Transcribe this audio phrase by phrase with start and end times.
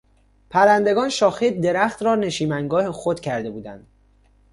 [0.49, 3.87] پرندگان شاخهی درخت را نشیمنگاه خود کرده بودند.